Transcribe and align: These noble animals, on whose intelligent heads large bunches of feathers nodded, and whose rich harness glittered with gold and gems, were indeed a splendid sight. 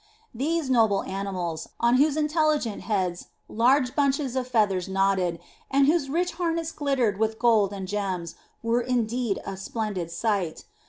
These 0.33 0.67
noble 0.67 1.03
animals, 1.03 1.69
on 1.79 1.97
whose 1.97 2.17
intelligent 2.17 2.81
heads 2.81 3.27
large 3.47 3.95
bunches 3.95 4.35
of 4.35 4.47
feathers 4.47 4.89
nodded, 4.89 5.39
and 5.69 5.85
whose 5.85 6.09
rich 6.09 6.31
harness 6.31 6.71
glittered 6.71 7.19
with 7.19 7.37
gold 7.37 7.71
and 7.71 7.87
gems, 7.87 8.33
were 8.63 8.81
indeed 8.81 9.39
a 9.45 9.55
splendid 9.55 10.09
sight. 10.09 10.63